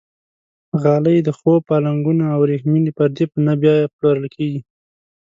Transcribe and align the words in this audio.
غالۍ، 0.81 1.17
د 1.23 1.29
خوب 1.37 1.59
پالنګونه 1.69 2.25
او 2.33 2.39
وریښمینې 2.43 2.91
پردې 2.97 3.25
په 3.31 3.37
نه 3.45 3.53
بیه 3.61 3.89
پلورل 3.95 4.25
کېږي. 4.35 4.61